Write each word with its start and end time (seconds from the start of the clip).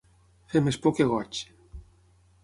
Fer 0.53 0.61
més 0.67 0.79
por 0.85 0.95
que 0.99 1.05
goig. 1.11 1.41